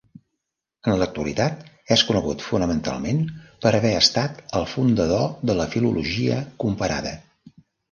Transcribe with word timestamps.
En 0.93 0.95
l'actualitat, 1.01 1.61
és 1.95 2.03
conegut 2.07 2.45
fonamentalment 2.45 3.21
per 3.67 3.75
haver 3.81 3.93
estat 3.99 4.41
el 4.63 4.67
fundador 4.73 5.31
de 5.51 5.59
la 5.63 5.71
filologia 5.77 6.43
comparada. 6.67 7.17